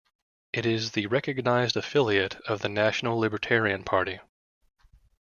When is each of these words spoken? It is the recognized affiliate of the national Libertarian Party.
It 0.51 0.65
is 0.65 0.93
the 0.93 1.05
recognized 1.05 1.77
affiliate 1.77 2.33
of 2.47 2.61
the 2.63 2.69
national 2.69 3.19
Libertarian 3.19 3.83
Party. 3.83 4.19